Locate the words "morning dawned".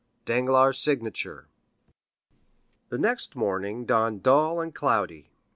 3.35-4.23